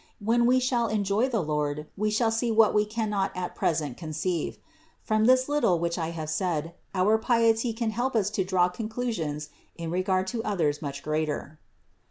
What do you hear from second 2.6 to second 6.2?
we cannot at present conceive. From this little which I